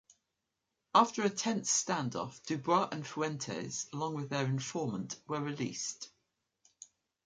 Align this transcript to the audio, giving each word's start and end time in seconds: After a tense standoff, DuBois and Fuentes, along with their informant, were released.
After 0.95 1.21
a 1.21 1.29
tense 1.29 1.69
standoff, 1.69 2.41
DuBois 2.47 2.89
and 2.91 3.05
Fuentes, 3.05 3.85
along 3.93 4.15
with 4.15 4.29
their 4.31 4.45
informant, 4.47 5.15
were 5.27 5.39
released. 5.39 6.09